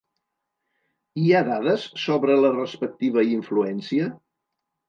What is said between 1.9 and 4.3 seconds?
sobre la respectiva influència?